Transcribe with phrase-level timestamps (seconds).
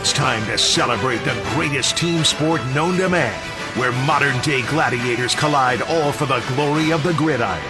[0.00, 3.38] It's time to celebrate the greatest team sport known to man
[3.78, 7.62] where modern day gladiators collide all for the glory of the gridiron.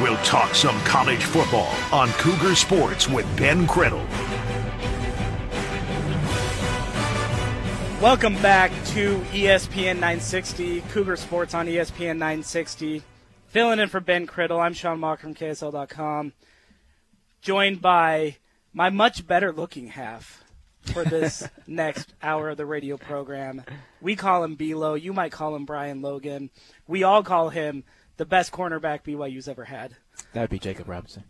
[0.00, 4.06] We'll talk some college football on Cougar Sports with Ben Criddle.
[8.00, 13.02] Welcome back to ESPN 960, Cougar Sports on ESPN 960.
[13.48, 16.34] Filling in for Ben Criddle, I'm Sean Mock from KSL.com.
[17.40, 18.36] Joined by
[18.72, 20.41] my much better looking half,
[20.82, 23.62] for this next hour of the radio program.
[24.00, 25.00] We call him Belo.
[25.00, 26.50] You might call him Brian Logan.
[26.86, 27.84] We all call him
[28.16, 29.96] the best cornerback BYU's ever had.
[30.32, 31.24] That would be Jacob Robinson.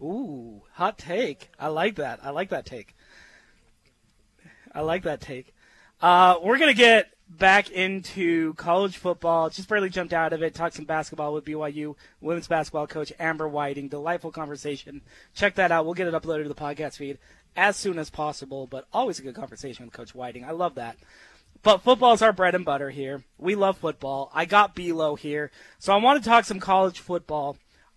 [0.00, 1.50] Ooh, hot take.
[1.58, 2.20] I like that.
[2.22, 2.94] I like that take.
[4.74, 5.54] I like that take.
[6.00, 9.50] Uh, we're going to get back into college football.
[9.50, 10.54] Just barely jumped out of it.
[10.54, 13.88] Talked some basketball with BYU women's basketball coach Amber Whiting.
[13.88, 15.02] Delightful conversation.
[15.34, 15.84] Check that out.
[15.84, 17.18] We'll get it uploaded to the podcast feed
[17.56, 20.44] as soon as possible, but always a good conversation with Coach Whiting.
[20.44, 20.96] I love that.
[21.62, 23.24] But football is our bread and butter here.
[23.38, 24.30] We love football.
[24.34, 25.50] I got Belo here.
[25.78, 27.56] So I want to talk some college football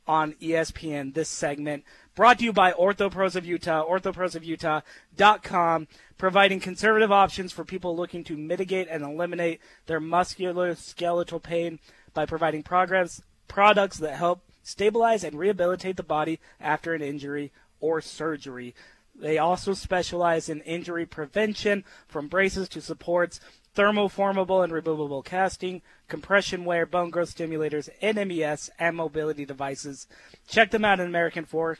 [0.09, 1.85] on ESPN this segment.
[2.15, 5.87] Brought to you by OrthoPros of Utah, orthoprosofutah.com,
[6.17, 11.77] providing conservative options for people looking to mitigate and eliminate their musculoskeletal pain
[12.15, 18.01] by providing progress, products that help stabilize and rehabilitate the body after an injury or
[18.01, 18.73] surgery.
[19.15, 23.39] They also specialize in injury prevention from braces to supports,
[23.75, 30.07] thermoformable and removable casting, compression wear, bone growth stimulators, NMES, and mobility devices.
[30.47, 31.79] Check them out at American Fork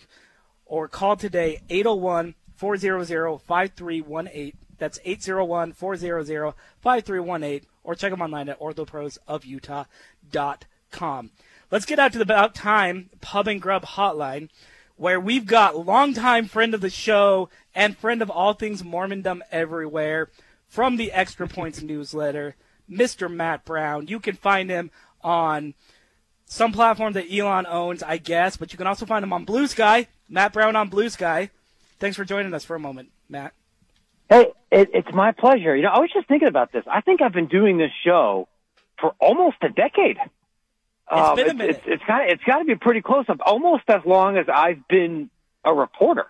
[0.65, 4.53] or call today 801 400 5318.
[4.77, 11.31] That's 801 400 5318 or check them online at orthoprosofutah.com.
[11.71, 14.49] Let's get out to the about time pub and grub hotline
[14.95, 20.29] where we've got longtime friend of the show and friend of all things Mormondom everywhere
[20.69, 22.55] from the Extra Points newsletter,
[22.89, 23.29] Mr.
[23.29, 24.07] Matt Brown.
[24.07, 24.91] You can find him
[25.21, 25.73] on
[26.45, 29.67] some platform that Elon owns, I guess, but you can also find him on Blue
[29.67, 30.07] Sky.
[30.29, 31.49] Matt Brown on Blue Sky.
[31.99, 33.53] Thanks for joining us for a moment, Matt.
[34.29, 35.75] Hey, it, it's my pleasure.
[35.75, 36.83] You know, I was just thinking about this.
[36.87, 38.47] I think I've been doing this show
[38.99, 40.17] for almost a decade.
[41.11, 41.75] It's um, been a it's, minute.
[41.77, 43.25] It's, it's got it's got to be pretty close.
[43.41, 45.31] Almost as long as I've been
[45.65, 46.27] a reporter.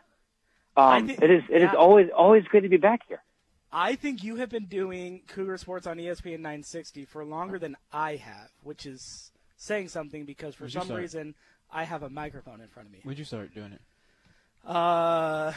[0.78, 1.78] Um, think- it is it is yeah.
[1.78, 3.22] always always good to be back here.
[3.72, 8.16] I think you have been doing Cougar Sports on ESPN 960 for longer than I
[8.16, 11.36] have, which is saying something because for When'd some reason
[11.72, 13.00] I have a microphone in front of me.
[13.04, 13.82] When'd you start doing it?
[14.66, 15.54] Uh,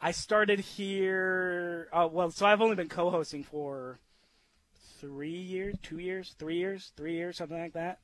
[0.00, 1.88] I started here.
[1.92, 3.98] Uh, well, so I've only been co-hosting for
[4.98, 7.98] three years, two years, three years, three years, something like that.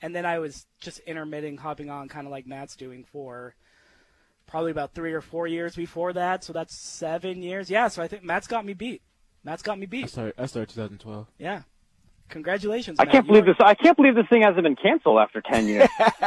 [0.00, 3.54] And then I was just intermitting, hopping on, kind of like Matt's doing for
[4.46, 6.44] probably about three or four years before that.
[6.44, 7.68] So that's seven years.
[7.70, 7.88] Yeah.
[7.88, 9.02] So I think Matt's got me beat.
[9.44, 10.10] Matt's got me I beat.
[10.10, 10.34] started.
[10.38, 11.26] I started 2012.
[11.38, 11.62] Yeah.
[12.28, 12.98] Congratulations.
[12.98, 13.12] I Matt.
[13.12, 13.56] can't You believe are- this.
[13.60, 15.88] I can't believe this thing hasn't been canceled after ten years.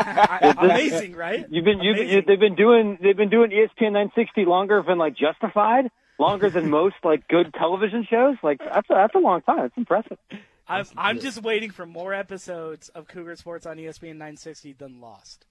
[0.57, 1.45] Amazing, right?
[1.49, 2.15] You've been you've, Amazing.
[2.17, 6.69] you, they've been doing they've been doing ESPN 960 longer than like Justified, longer than
[6.79, 8.37] most like good television shows.
[8.43, 9.59] Like that's a, that's a long time.
[9.63, 10.17] That's impressive.
[10.69, 15.47] I'm, I'm just waiting for more episodes of Cougar Sports on ESPN 960 than Lost.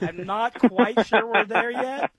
[0.00, 2.10] I'm not quite sure we're there yet,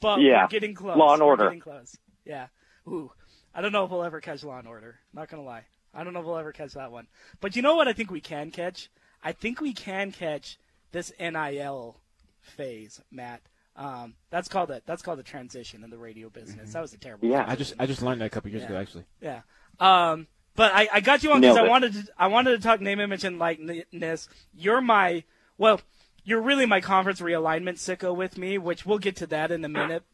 [0.00, 0.42] but Yeah.
[0.44, 0.96] we're getting close.
[0.96, 1.44] Law and We're Order.
[1.44, 1.96] getting close.
[2.24, 2.46] Yeah.
[2.88, 3.10] Ooh.
[3.54, 4.98] I don't know if we'll ever catch Law and Order.
[5.12, 5.64] Not gonna lie.
[5.94, 7.06] I don't know if we'll ever catch that one.
[7.40, 7.86] But you know what?
[7.88, 8.88] I think we can catch.
[9.22, 10.58] I think we can catch
[10.90, 12.00] this NIL
[12.40, 13.40] phase, Matt.
[13.76, 16.72] Um, that's called a that's called a transition in the radio business.
[16.72, 17.28] That was a terrible.
[17.28, 17.44] Yeah.
[17.46, 18.68] I just I just learned that a couple years Yeah.
[18.70, 19.04] ago actually.
[19.20, 19.40] Yeah.
[19.80, 22.80] Um, But I, I got you on because I wanted to I wanted to talk
[22.82, 24.28] name, image, and likeness.
[24.54, 25.24] You're my
[25.58, 25.80] well,
[26.24, 29.68] you're really my conference realignment sicko with me, which we'll get to that in a
[29.68, 30.04] minute.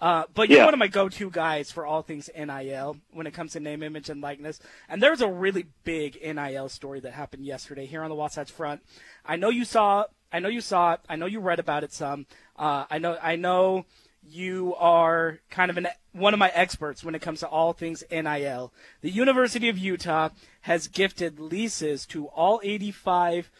[0.00, 0.64] Uh, but you're Yeah.
[0.64, 4.08] one of my go-to guys for all things NIL when it comes to name, image,
[4.08, 4.60] and likeness.
[4.88, 8.82] And there's a really big NIL story that happened yesterday here on the Wasatch Front.
[9.26, 10.04] I know you saw.
[10.32, 11.00] I know you saw it.
[11.08, 12.26] I know you read about it some.
[12.56, 13.18] Uh, I know.
[13.20, 13.86] I know
[14.22, 18.04] you are kind of an one of my experts when it comes to all things
[18.10, 18.72] NIL.
[19.00, 20.28] The University of Utah
[20.62, 23.50] has gifted leases to all 85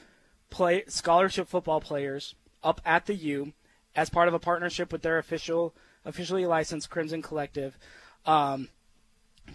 [0.50, 3.53] play scholarship football players up at the U
[3.95, 5.75] as part of a partnership with their official
[6.05, 7.77] officially licensed Crimson Collective
[8.25, 8.69] um,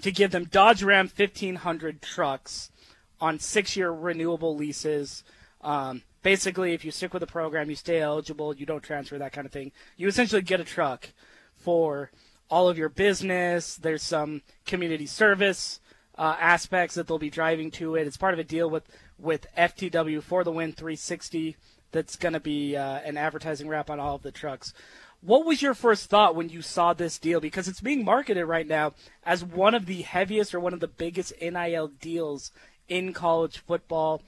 [0.02, 2.72] to give them Dodge Ram 1500 trucks
[3.20, 5.24] on six-year renewable leases.
[5.62, 9.34] Um, basically, if you stick with the program, you stay eligible, you don't transfer, that
[9.34, 9.72] kind of thing.
[9.98, 11.10] You essentially get a truck
[11.56, 12.12] for
[12.50, 13.76] all of your business.
[13.76, 15.80] There's some community service
[16.18, 18.06] uh, aspects that they'll be driving to it.
[18.06, 18.88] It's part of a deal with
[19.18, 21.56] with FTW for the Win 360.
[21.92, 24.74] That's going to be uh, an advertising wrap on all of the trucks.
[25.22, 27.40] What was your first thought when you saw this deal?
[27.40, 28.94] Because it's being marketed right now
[29.24, 32.52] as one of the heaviest or one of the biggest NIL deals
[32.90, 34.22] in college football.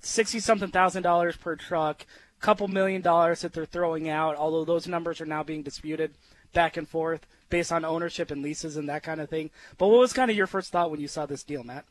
[0.00, 2.06] Sixty something thousand dollars per truck,
[2.40, 4.36] couple million dollars that they're throwing out.
[4.36, 6.14] Although those numbers are now being disputed
[6.52, 9.50] back and forth based on ownership and leases and that kind of thing.
[9.76, 11.84] But what was kind of your first thought when you saw this deal, Matt?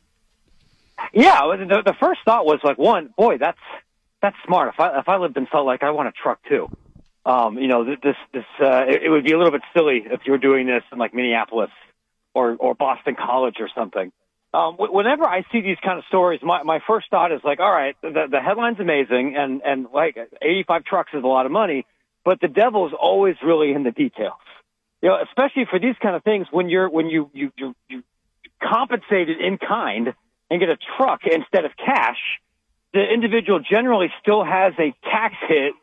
[1.14, 3.60] Yeah, the, the first thought was like, one, boy, that's
[4.22, 4.74] that's smart.
[4.74, 6.70] If I if I lived in Salt Lake, I want a truck too.
[7.26, 10.04] Um, you know, th- this this uh, it, it would be a little bit silly
[10.06, 11.72] if you were doing this in like Minneapolis
[12.34, 14.12] or or Boston College or something.
[14.54, 17.60] Um, wh- whenever I see these kind of stories, my my first thought is like,
[17.60, 21.52] all right, the the headline's amazing, and and like 85 trucks is a lot of
[21.52, 21.86] money,
[22.24, 24.40] but the devil's always really in the details.
[25.02, 28.04] You know, especially for these kind of things when you're when you you you, you
[28.62, 30.14] compensated in kind
[30.52, 32.20] and get a truck instead of cash,
[32.94, 35.74] the individual generally still has a tax hit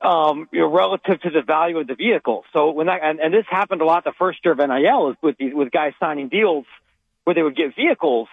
[0.00, 2.44] um, you know, relative to the value of the vehicle.
[2.52, 5.16] So when that and, and this happened a lot the first year of NIL is
[5.22, 6.66] with these, with guys signing deals
[7.24, 8.28] where they would get vehicles,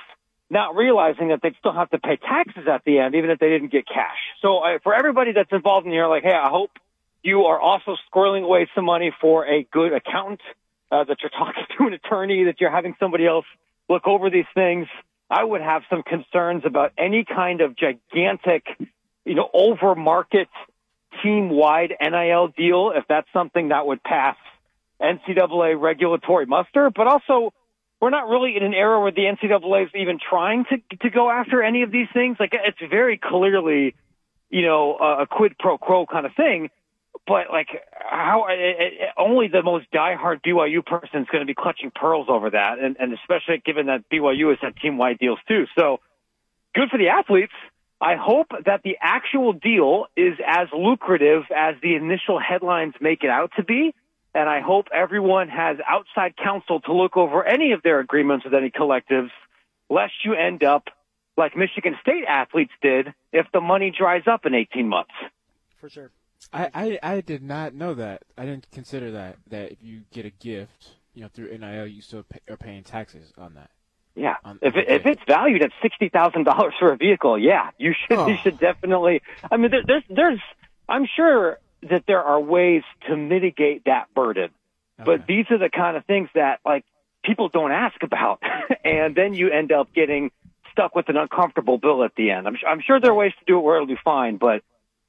[0.50, 3.50] not realizing that they'd still have to pay taxes at the end, even if they
[3.50, 4.18] didn't get cash.
[4.42, 6.72] So uh, for everybody that's involved in here, like, hey, I hope
[7.24, 10.42] you are also squirreling away some money for a good accountant,
[10.92, 13.46] uh, that you're talking to an attorney, that you're having somebody else
[13.89, 14.88] look over these things.
[15.33, 18.68] I would have some concerns about any kind of gigantic,
[19.25, 20.47] you know, over market
[21.24, 24.35] team wide NIL deal if that's something that would pass
[25.01, 26.91] NCAA regulatory muster.
[26.95, 27.51] But also,
[28.00, 31.31] we're not really in an era where the NCAA is even trying to to go
[31.31, 32.38] after any of these things.
[32.39, 33.95] Like it's very clearly,
[34.51, 36.69] you know, a, a quid pro quo kind of thing.
[37.25, 41.56] But like, how it, it, only the most diehard BYU person is going to be
[41.56, 45.40] clutching pearls over that, and, and especially given that BYU has had team wide deals
[45.48, 45.66] too.
[45.78, 46.00] So
[46.75, 47.54] good for the athletes.
[48.02, 53.30] I hope that the actual deal is as lucrative as the initial headlines make it
[53.30, 53.96] out to be.
[54.36, 58.54] And I hope everyone has outside counsel to look over any of their agreements with
[58.54, 59.30] any collectives,
[59.90, 60.90] lest you end up
[61.38, 65.14] like Michigan State athletes did if the money dries up in 18 months.
[65.80, 66.12] For sure.
[66.51, 68.24] I, I, I did not know that.
[68.38, 72.01] I didn't consider that that if you get a gift, you know, through NIL, you
[72.01, 73.69] still pay, are paying taxes on that.
[74.16, 74.36] Yeah.
[74.44, 74.95] Um, if it, okay.
[74.95, 78.38] if it's valued at sixty thousand dollars for a vehicle, yeah, you should you Oh.
[78.44, 79.22] should definitely.
[79.51, 80.39] I mean, there, there's there's
[80.88, 81.58] I'm sure
[81.89, 84.50] that there are ways to mitigate that burden,
[85.03, 86.86] but these are the kind of things that like
[87.24, 88.41] people don't ask about,
[88.86, 90.29] and then you end up getting
[90.72, 92.48] stuck with an uncomfortable bill at the end.
[92.48, 94.62] I'm I'm sure there are ways to do it where it'll be fine, but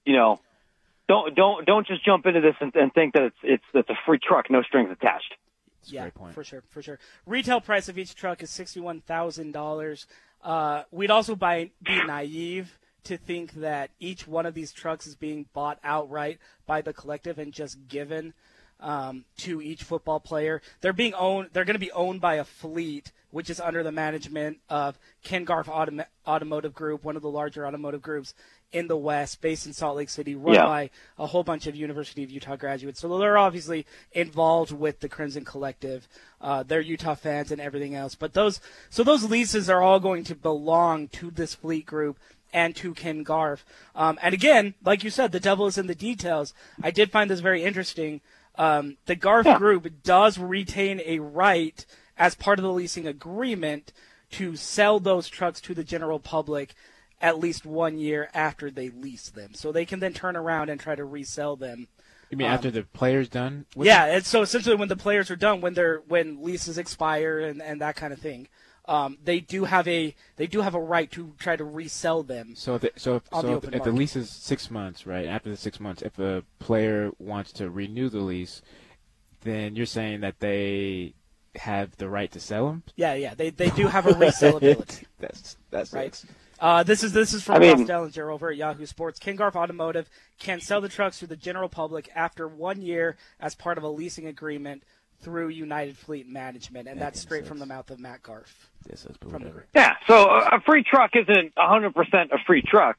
[0.06, 0.40] you know.
[1.08, 3.99] Don't don't don't just jump into this and, and think that it's it's it's a
[4.06, 5.34] free truck, no strings attached.
[5.80, 6.34] That's a yeah, great point.
[6.34, 6.99] for sure, for sure.
[7.26, 10.06] Retail price of each truck is sixty-one thousand dollars.
[10.42, 15.14] Uh, we'd also buy, be naive to think that each one of these trucks is
[15.14, 18.32] being bought outright by the collective and just given
[18.84, 20.60] um, to each football player.
[20.82, 21.48] They're being owned.
[21.52, 25.44] They're going to be owned by a fleet, which is under the management of Ken
[25.44, 28.34] Garff Autom- Automotive Group, one of the larger automotive groups
[28.72, 30.64] in the West, based in Salt Lake City, run Yeah.
[30.64, 33.00] by a whole bunch of University of Utah graduates.
[33.00, 36.06] So they're obviously involved with the Crimson Collective.
[36.40, 38.14] Uh, they're Utah fans and everything else.
[38.14, 38.60] But those,
[38.90, 42.18] so those leases are all going to belong to this fleet group
[42.52, 43.64] and to Ken Garff.
[43.94, 46.52] Um, and again, like you said, the devil is in the details.
[46.82, 48.20] I did find this very interesting.
[48.56, 51.84] Um, the Garff group does retain a right
[52.16, 53.92] as part of the leasing agreement
[54.32, 56.75] to sell those trucks to the general public
[57.20, 59.54] at least one year after they lease them.
[59.54, 61.88] So they can then turn around and try to resell them.
[62.30, 63.66] You mean after the player's done?
[63.76, 67.62] Yeah, and so essentially when the players are done, when their when leases expire and,
[67.62, 68.49] and that kind of thing.
[68.86, 72.54] Um, they do have a they do have a right to try to resell them.
[72.54, 74.70] So, if the, so, if, On the so open if, if the lease is six
[74.70, 75.26] months, right?
[75.26, 78.60] After the six months, if a player wants to renew the lease,
[79.42, 81.14] then you're saying that they
[81.56, 82.82] have the right to sell them.
[82.96, 85.04] Yeah, yeah, they they do have a resellability.
[85.18, 86.22] that's that's Right.
[86.60, 89.18] Uh, this is this is from I mean- Ross Dellenger over at Yahoo Sports.
[89.18, 93.54] Ken Garff Automotive can sell the trucks to the general public after one year as
[93.54, 94.82] part of a leasing agreement
[95.25, 98.71] through United Fleet Management, and that's makes straight from the mouth of Matt Garff.
[98.88, 99.66] Yes, that's From the whatever.
[99.75, 102.99] Yeah, so a a free truck isn't 100% a free truck,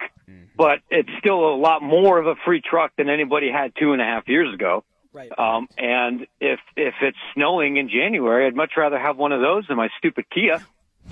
[0.58, 4.01] but it's still a lot more of a free truck than anybody had two and
[4.01, 4.84] a half years ago.
[5.13, 5.32] Right.
[5.38, 9.65] Um, and if if it's snowing in January, I'd much rather have one of those
[9.67, 10.65] than my stupid Kia.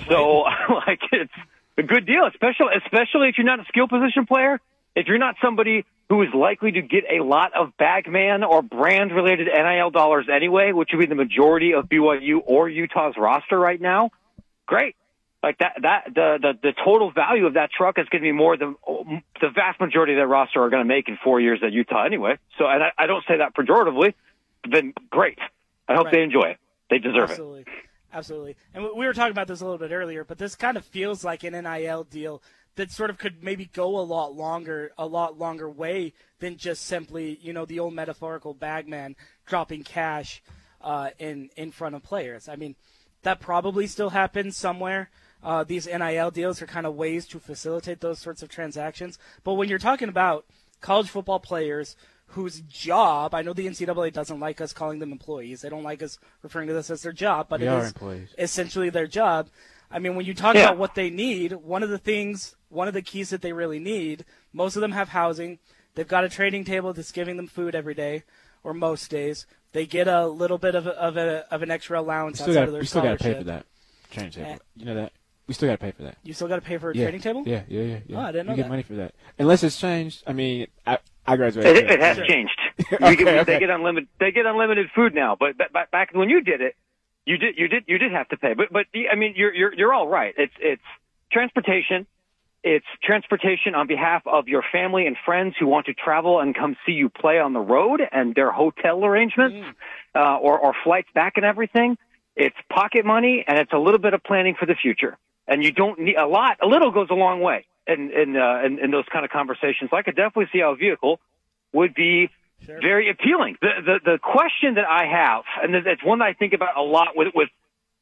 [0.09, 0.39] So,
[0.87, 1.31] like, it's
[1.77, 4.59] a good deal, especially especially if you're not a skill position player.
[4.95, 9.11] If you're not somebody who is likely to get a lot of bagman or brand
[9.11, 13.79] related NIL dollars anyway, which would be the majority of BYU or Utah's roster right
[13.81, 14.11] now,
[14.65, 14.95] great.
[15.41, 18.31] Like that, that the the, the total value of that truck is going to be
[18.31, 18.75] more than
[19.41, 22.05] the vast majority of that roster are going to make in four years at Utah
[22.05, 22.37] anyway.
[22.57, 24.13] So, and I, I don't say that pejoratively.
[24.69, 25.39] Then great.
[25.89, 26.13] I hope Right.
[26.13, 26.57] they enjoy it.
[26.89, 27.31] They deserve it.
[27.31, 27.65] Absolutely.
[28.13, 28.55] Absolutely.
[28.73, 31.23] And we were talking about this a little bit earlier, but this kind of feels
[31.25, 32.41] like an NIL deal
[32.75, 36.85] that sort of could maybe go a lot longer, a lot longer way than just
[36.85, 39.15] simply, you know, the old metaphorical bagman
[39.45, 40.41] dropping cash
[40.81, 42.49] uh, in in front of players.
[42.49, 42.75] I mean,
[43.21, 45.09] that probably still happens somewhere.
[45.43, 49.19] Uh, these NIL deals are kind of ways to facilitate those sorts of transactions.
[49.43, 50.45] But when you're talking about
[50.81, 51.95] college football players
[52.27, 55.61] whose job, I know the NCAA doesn't like us calling them employees.
[55.61, 58.29] They don't like us referring to this as their job, but We it is employees.
[58.37, 59.49] essentially their job.
[59.93, 60.63] I mean, when you talk Yeah.
[60.65, 63.79] about what they need, one of the things, one of the keys that they really
[63.79, 65.59] need, most of them have housing.
[65.95, 68.23] They've got a training table that's giving them food every day,
[68.63, 69.45] or most days.
[69.71, 72.59] They get a little bit of a, of, a, of an extra allowance still outside
[72.61, 73.65] got of their we still got to pay for that
[74.11, 74.49] training table.
[74.49, 74.57] Eh.
[74.77, 75.11] You know that
[75.47, 76.17] we still got to pay for that.
[76.23, 77.03] You still got to pay for a yeah.
[77.03, 77.43] training table?
[77.45, 77.99] Yeah, yeah, yeah.
[78.07, 78.17] yeah.
[78.17, 78.69] Oh, I didn't know you get that.
[78.69, 80.23] money for that, unless it's changed.
[80.25, 80.97] I mean, I
[81.27, 81.77] I graduated.
[81.85, 82.25] It, it has Sure.
[82.25, 82.59] changed.
[82.93, 83.53] Okay, get- okay.
[83.53, 84.09] They get unlimited.
[84.19, 85.35] They get unlimited food now.
[85.39, 86.75] But, but, but back when you did it,
[87.25, 88.53] you did you did you did have to pay.
[88.53, 90.33] But but I mean, you're you're you're all right.
[90.37, 90.81] It's it's
[91.31, 92.05] transportation.
[92.63, 96.77] It's transportation on behalf of your family and friends who want to travel and come
[96.85, 99.67] see you play on the road, and their hotel arrangements,
[100.15, 101.97] uh, or or flights back and everything.
[102.35, 105.17] It's pocket money, and it's a little bit of planning for the future.
[105.47, 106.57] And you don't need a lot.
[106.61, 109.89] A little goes a long way in in uh, in, in those kind of conversations.
[109.91, 111.19] So I could definitely see how a vehicle
[111.73, 112.29] would be
[112.65, 113.57] very appealing.
[113.61, 116.81] The, the the question that I have, and it's one that I think about a
[116.81, 117.49] lot with with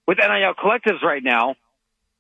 [0.08, 1.56] with NIL collectives right now,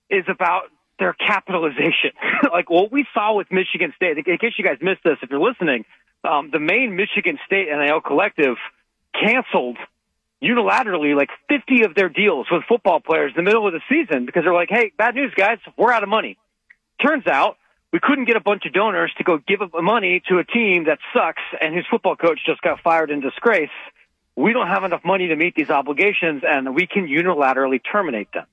[0.09, 0.63] is about
[0.99, 2.11] their capitalization.
[2.51, 4.17] like what we saw with Michigan State.
[4.17, 5.85] In case you guys missed this, if you're listening,
[6.23, 8.57] um, the main Michigan State NIL collective
[9.13, 9.77] canceled
[10.41, 14.25] unilaterally like 50 of their deals with football players in the middle of the season
[14.25, 16.37] because they're like, hey, bad news, guys, we're out of money.
[17.05, 17.57] Turns out
[17.91, 20.99] we couldn't get a bunch of donors to go give money to a team that
[21.13, 23.69] sucks and whose football coach just got fired in disgrace.
[24.35, 28.45] We don't have enough money to meet these obligations and we can unilaterally terminate them.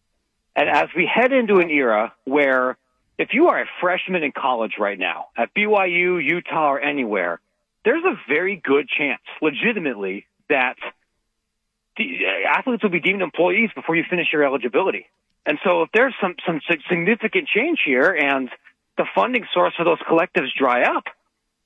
[0.56, 2.76] And as we head into an era where
[3.16, 7.40] if you are a freshman in college right now at BYU, Utah, or anywhere,
[7.84, 10.76] there's a very good chance, legitimately, that
[11.96, 15.06] the uh, athletes will be deemed employees before you finish your eligibility.
[15.46, 18.50] And so if there's some, some significant change here and
[18.98, 21.04] the funding source for those collectives dry up,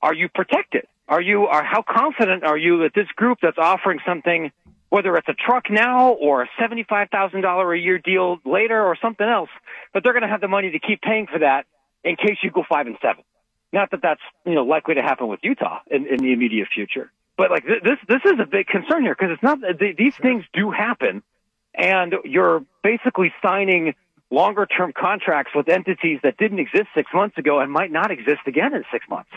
[0.01, 0.87] are you protected?
[1.09, 4.51] Are you, are, how confident are you that this group that's offering something,
[4.89, 9.49] whether it's a truck now or a $75,000 a year deal later or something else,
[9.93, 11.65] that they're going to have the money to keep paying for that
[12.05, 13.23] in case you go five and seven?
[13.73, 17.11] Not that that's, you know, likely to happen with Utah in, in the immediate future.
[17.37, 20.15] But like th- this, this is a big concern here because it's not, th- these
[20.15, 21.23] things do happen
[21.73, 23.95] and you're basically signing
[24.33, 28.41] longer term contracts with entities that didn't exist six months ago and might not exist
[28.47, 29.29] again in six months.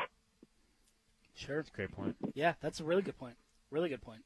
[1.35, 1.57] Sure.
[1.57, 2.17] That's a great point.
[2.35, 3.35] Yeah, that's a really good point.
[3.71, 4.23] Really good point.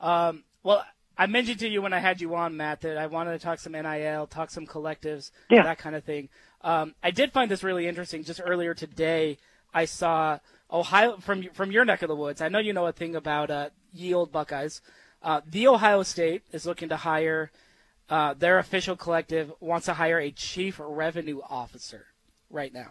[0.00, 0.84] Um, well,
[1.18, 3.58] I mentioned to you when I had you on, Matt, that I wanted to talk
[3.58, 5.64] some NIL, talk some collectives, Yeah.
[5.64, 6.30] that kind of thing.
[6.62, 8.24] Um, I did find this really interesting.
[8.24, 9.36] Just earlier today,
[9.74, 10.38] I saw
[10.72, 12.40] Ohio from from your neck of the woods.
[12.40, 14.80] I know you know a thing about uh, ye old Buckeyes.
[15.22, 17.50] Uh, the Ohio State is looking to hire
[18.10, 22.06] uh, their official collective wants to hire a chief revenue officer
[22.50, 22.90] right now.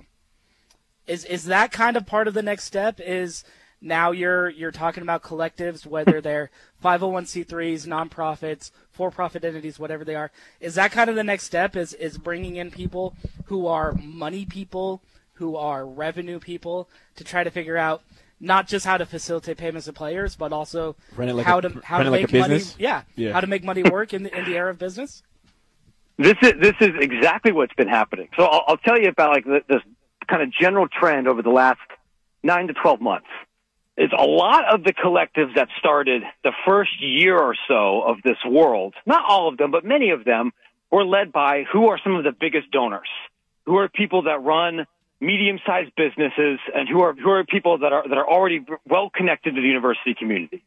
[1.06, 3.02] Is is that kind of part of the next step?
[3.02, 3.44] Is
[3.82, 6.50] now you're you're talking about collectives, whether they're
[6.84, 10.32] 501c3s, nonprofits, for-profit entities, whatever they are.
[10.62, 11.76] Is that kind of the next step?
[11.76, 15.02] Is is bringing in people who are money people,
[15.34, 18.04] who are revenue people, to try to figure out
[18.40, 22.00] not just how to facilitate payments to players, but also like how a- to how
[22.00, 22.62] to it like make a money.
[22.78, 23.34] Yeah, Yeah.
[23.34, 25.24] how to make money work in the in the era of business.
[26.18, 28.30] This is this is exactly what's been happening.
[28.38, 29.82] So I'll, I'll tell you about like the, this
[30.28, 31.80] kind of general trend over the last
[32.44, 33.28] nine to twelve months.
[33.98, 38.38] Is a lot of the collectives that started the first year or so of this
[38.46, 40.54] world, not all of them, but many of them,
[40.90, 43.10] were led by who are some of the biggest donors,
[43.66, 44.86] who are people that run
[45.22, 49.56] medium-sized businesses, and who are who are people that are that are already well connected
[49.56, 50.64] to the university community.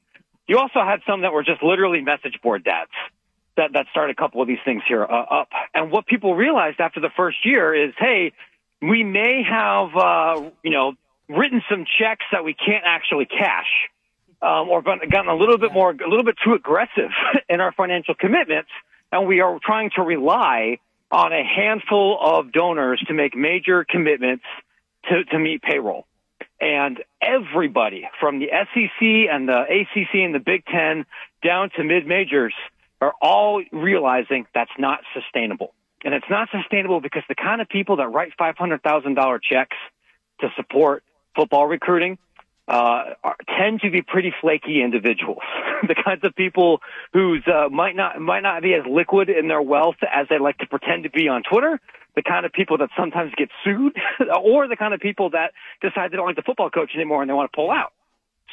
[0.46, 2.90] You also had some that were just literally message board dads
[3.56, 5.48] that, that start a couple of these things here uh, up.
[5.74, 8.32] And what people realized after the first year is, hey,
[8.80, 10.94] we may have, uh, you know,
[11.28, 13.88] written some checks that we can't actually cash,
[14.40, 17.10] um, or gotten a little bit more, a little bit too aggressive
[17.48, 18.70] in our financial commitments,
[19.12, 20.78] and we are trying to rely
[21.12, 24.44] on a handful of donors to make major commitments
[25.04, 26.06] to, to meet payroll.
[26.58, 31.04] And everybody from the SEC and the ACC and the Big Ten
[31.44, 32.54] down to mid majors
[33.00, 35.74] are all realizing that's not sustainable.
[36.04, 39.76] And it's not sustainable because the kind of people that write $500,000 checks
[40.40, 41.04] to support
[41.36, 42.18] football recruiting
[42.68, 45.42] uh, are, tend to be pretty flaky individuals.
[45.88, 46.80] the kinds of people
[47.12, 50.58] who's uh, might not might not be as liquid in their wealth as they like
[50.58, 51.80] to pretend to be on Twitter.
[52.14, 53.96] The kind of people that sometimes get sued,
[54.42, 57.28] or the kind of people that decide they don't like the football coach anymore and
[57.28, 57.92] they want to pull out.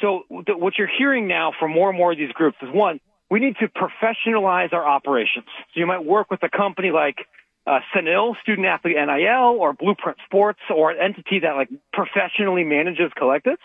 [0.00, 3.00] So th- what you're hearing now from more and more of these groups is one,
[3.30, 5.44] we need to professionalize our operations.
[5.72, 7.18] So you might work with a company like
[7.66, 13.12] uh, SANIL, Student Athlete NIL, or Blueprint Sports, or an entity that like professionally manages
[13.20, 13.58] collectives.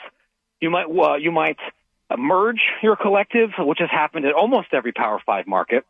[0.65, 1.59] You might uh, you might
[2.17, 5.85] merge your collective, which has happened at almost every Power Five market,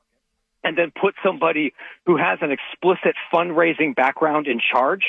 [0.66, 1.74] and then put somebody
[2.06, 5.06] who has an explicit fundraising background in charge.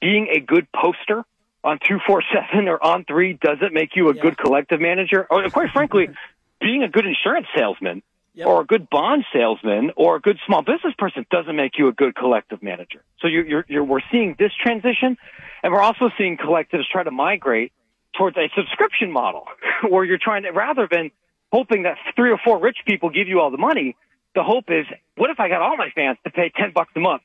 [0.00, 1.24] Being a good poster
[1.64, 4.22] on 247 or on 3 doesn't make you a yeah.
[4.22, 5.26] good collective manager.
[5.28, 6.08] Or quite frankly,
[6.60, 8.02] being a good insurance salesman
[8.32, 8.46] yep.
[8.46, 11.92] or a good bond salesman or a good small business person doesn't make you a
[11.92, 13.02] good collective manager.
[13.18, 15.18] So you're, you're, you're, we're seeing this transition
[15.64, 17.72] and we're also seeing collectives try to migrate
[18.16, 19.44] towards a subscription model
[19.88, 21.10] where you're trying to, rather than
[21.52, 23.96] hoping that three or four rich people give you all the money,
[24.34, 27.00] the hope is, what if I got all my fans to pay 10 bucks a
[27.00, 27.22] month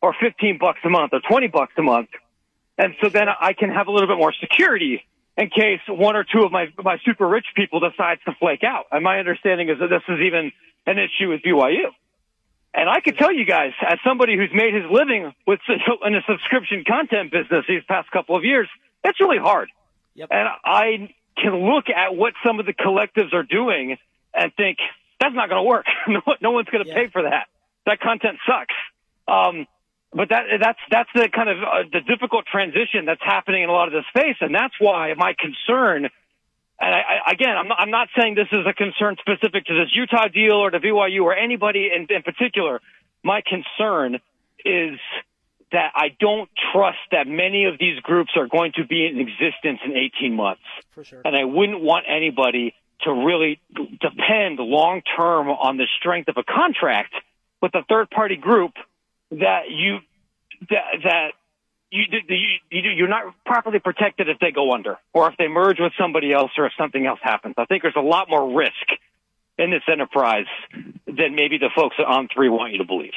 [0.00, 2.08] or 15 bucks a month or 20 bucks a month?
[2.78, 5.04] And so then I can have a little bit more security
[5.36, 8.86] in case one or two of my my super rich people decides to flake out.
[8.90, 10.52] And my understanding is that this is even
[10.86, 11.90] an issue with BYU.
[12.72, 16.22] And I could tell you guys, as somebody who's made his living with in a
[16.28, 18.68] subscription content business these past couple of years,
[19.04, 19.70] it's really hard.
[20.14, 20.28] Yep.
[20.30, 23.96] And I can look at what some of the collectives are doing
[24.32, 24.78] and think
[25.20, 25.86] that's not going to work.
[26.08, 26.96] no, no one's going to yeah.
[26.96, 27.46] pay for that.
[27.86, 28.74] That content sucks.
[29.26, 29.66] Um,
[30.12, 33.72] but that that's that's the kind of uh, the difficult transition that's happening in a
[33.72, 36.08] lot of this space, and that's why my concern.
[36.80, 39.74] And I, I, again, I'm not, I'm not saying this is a concern specific to
[39.74, 42.80] this Utah deal or to BYU or anybody in, in particular.
[43.22, 44.20] My concern
[44.64, 44.98] is
[45.74, 49.80] that I don't trust that many of these groups are going to be in existence
[49.84, 50.62] in 18 months.
[50.92, 51.20] For sure.
[51.24, 53.60] And I wouldn't want anybody to really
[54.00, 57.12] depend long term on the strength of a contract
[57.60, 58.72] with a third party group
[59.32, 59.98] that you
[60.70, 61.28] that, that
[61.90, 62.04] you,
[62.70, 66.32] you, you're not properly protected if they go under or if they merge with somebody
[66.32, 67.54] else or if something else happens.
[67.58, 68.72] I think there's a lot more risk
[69.58, 70.46] in this enterprise
[71.06, 73.12] than maybe the folks at On Three want you to believe.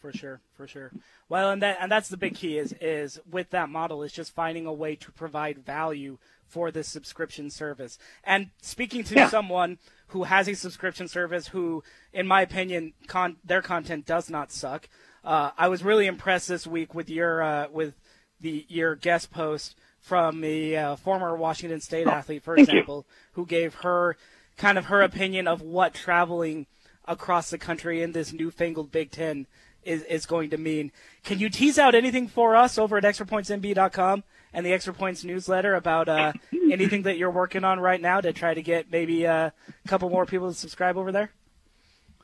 [0.00, 0.92] For sure, for sure.
[1.28, 4.32] Well, and that and that's the big key is is with that model is just
[4.32, 7.98] finding a way to provide value for this subscription service.
[8.22, 9.28] And speaking to yeah.
[9.28, 11.82] someone who has a subscription service who,
[12.12, 14.88] in my opinion, con- their content does not suck.
[15.24, 17.94] Uh, I was really impressed this week with your uh, with
[18.40, 23.14] the your guest post from a uh, former Washington State oh, athlete, for example, you.
[23.32, 24.16] who gave her
[24.56, 26.66] kind of her opinion of what traveling
[27.04, 29.46] across the country in this newfangled Big Ten
[29.88, 30.92] is, is going to mean.
[31.24, 34.22] Can you tease out anything for us over at extrapointsmb.com
[34.52, 36.32] and the Extra Points newsletter about uh,
[36.70, 39.50] anything that you're working on right now to try to get maybe uh,
[39.84, 41.30] a couple more people to subscribe over there?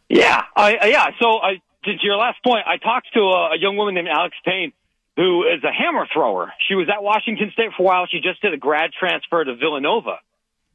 [0.08, 1.06] Yeah, I, yeah.
[1.20, 4.08] So I to, to your last point, I talked to a, a young woman named
[4.08, 4.72] Alex Payne
[5.16, 6.52] who is a hammer thrower.
[6.68, 8.06] She was at Washington State for a while.
[8.06, 10.18] She just did a grad transfer to Villanova.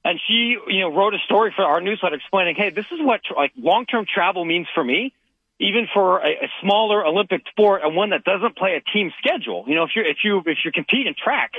[0.06, 3.20] And she, you know, wrote a story for our newsletter explaining, hey, this is what
[3.36, 5.14] like long-term travel means for me,
[5.60, 9.66] even for a, a smaller Olympic sport and one that doesn't play a team schedule.
[9.68, 11.52] You know, if you're, if you, if you're competing track,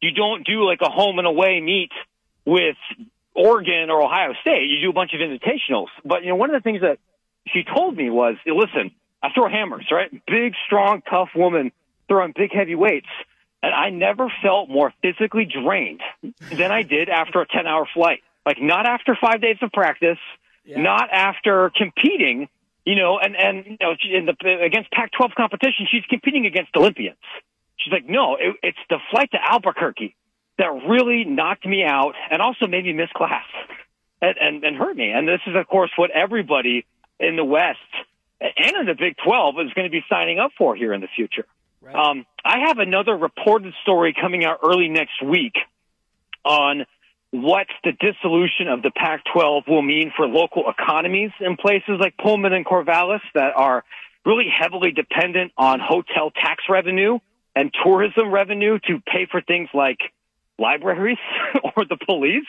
[0.00, 1.90] you don't do like a home and away meet
[2.44, 2.76] with
[3.34, 4.68] Oregon or Ohio State.
[4.68, 5.88] You do a bunch of invitationals.
[6.04, 6.98] But, you know, one of the things that
[7.48, 10.10] she told me was, listen, I throw hammers, right?
[10.26, 11.72] Big, strong, tough woman
[12.08, 13.08] throwing big, heavy weights.
[13.62, 16.00] And I never felt more physically drained
[16.52, 18.20] than I did after a 10 hour flight.
[18.44, 20.18] Like not after five days of practice,
[20.64, 20.80] yeah.
[20.80, 22.48] not after competing,
[22.84, 27.16] You know, and and you know, in the against Pac-12 competition, she's competing against Olympians.
[27.76, 30.16] She's like, no, it, it's the flight to Albuquerque
[30.58, 33.46] that really knocked me out and also made me miss class
[34.20, 35.10] and, and, and hurt me.
[35.10, 36.86] And this is, of course, what everybody
[37.18, 37.78] in the West
[38.40, 41.08] and in the Big 12 is going to be signing up for here in the
[41.14, 41.46] future.
[41.80, 41.94] Right.
[41.94, 45.54] Um, I have another reported story coming out early next week
[46.44, 46.84] on
[47.32, 52.52] what the dissolution of the Pac-12 will mean for local economies in places like Pullman
[52.52, 53.84] and Corvallis that are
[54.24, 57.18] really heavily dependent on hotel tax revenue
[57.56, 59.98] and tourism revenue to pay for things like
[60.58, 61.18] libraries
[61.76, 62.46] or the police.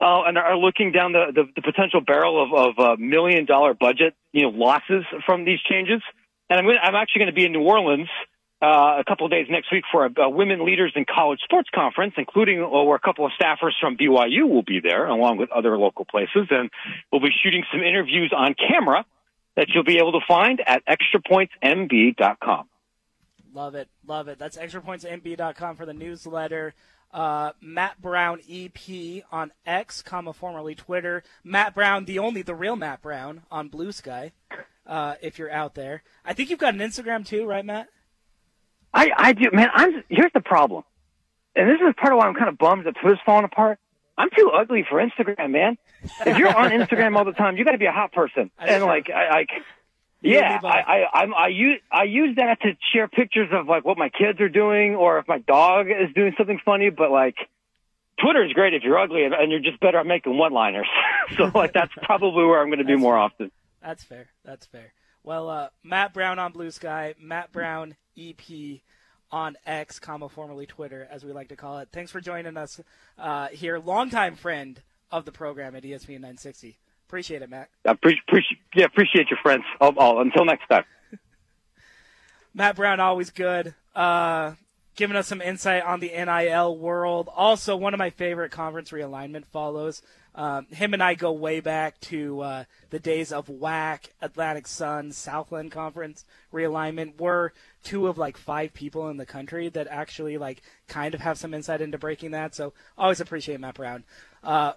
[0.00, 3.74] Uh, and are looking down the, the, the potential barrel of, of a million dollar
[3.74, 6.02] budget, you know, losses from these changes.
[6.50, 8.08] And I'm, gonna, I'm actually going to be in New Orleans
[8.64, 11.68] uh, a couple of days next week for a, a Women Leaders in College Sports
[11.74, 15.50] Conference, including uh, where a couple of staffers from BYU will be there, along with
[15.50, 16.46] other local places.
[16.50, 16.70] And
[17.12, 19.04] we'll be shooting some interviews on camera
[19.56, 22.68] that you'll be able to find at extrapointsmb.com.
[23.52, 23.88] Love it.
[24.06, 24.38] Love it.
[24.38, 26.74] That's extrapointsmb.com for the newsletter.
[27.12, 31.22] Uh, Matt Brown EP on X, comma formerly Twitter.
[31.44, 34.32] Matt Brown, the only, the real Matt Brown on Blue Sky.
[34.86, 37.88] Uh, if you're out there, I think you've got an Instagram too, right, Matt?
[38.94, 39.68] I, I do, man.
[39.74, 40.84] I'm here's the problem,
[41.56, 43.78] and this is part of why I'm kind of bummed that Twitter's falling apart.
[44.16, 45.76] I'm too ugly for Instagram, man.
[46.24, 48.84] If you're on Instagram all the time, you got to be a hot person, and
[48.84, 49.50] like, I, like,
[50.22, 53.98] yeah, I, I, I'm, I use, I use that to share pictures of like what
[53.98, 56.90] my kids are doing, or if my dog is doing something funny.
[56.90, 57.36] But like,
[58.22, 60.86] Twitter is great if you're ugly and, and you're just better at making one-liners.
[61.36, 63.50] so like, that's probably where I'm going to be more often.
[63.82, 64.28] That's fair.
[64.44, 64.92] That's fair.
[65.24, 68.80] Well, uh, Matt Brown on Blue Sky, Matt Brown EP
[69.30, 71.88] on X, comma formerly Twitter, as we like to call it.
[71.92, 72.80] Thanks for joining us
[73.18, 76.78] uh, here, longtime friend of the program at ESPN 960.
[77.06, 77.68] Appreciate it, Matt.
[77.86, 79.64] I appreciate, yeah, appreciate your friends.
[79.80, 80.84] All, all, until next time.
[82.54, 83.74] Matt Brown, always good.
[83.94, 84.52] Uh,
[84.96, 87.28] giving us some insight on the NIL world.
[87.34, 90.02] Also, one of my favorite conference realignment follows.
[90.36, 95.12] Um, him and I go way back to uh, the days of WAC, Atlantic Sun,
[95.12, 97.18] Southland Conference realignment.
[97.18, 97.50] We're
[97.84, 101.54] two of like five people in the country that actually like kind of have some
[101.54, 102.54] insight into breaking that.
[102.54, 104.02] So always appreciate Matt Brown.
[104.42, 104.72] Uh,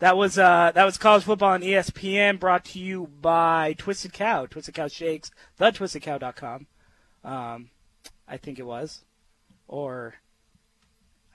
[0.00, 4.46] that was uh, that was college football on ESPN, brought to you by Twisted Cow,
[4.46, 6.66] Twisted Cow Shakes, thetwistedcow.com.
[7.24, 7.70] Um,
[8.28, 9.04] I think it was,
[9.68, 10.14] or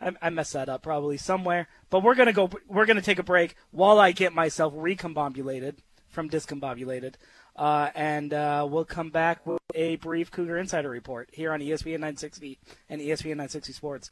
[0.01, 1.67] I, I messed that up probably somewhere.
[1.89, 2.49] But we're gonna go.
[2.67, 5.77] We're gonna take a break while I get myself recombobulated
[6.09, 7.15] from discombobulated,
[7.55, 11.99] uh, and uh, we'll come back with a brief Cougar Insider report here on ESPN
[11.99, 14.11] 960 and ESPN 960 Sports.